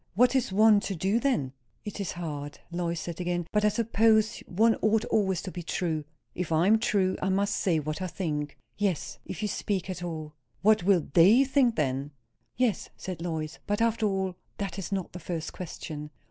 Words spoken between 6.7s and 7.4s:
true, I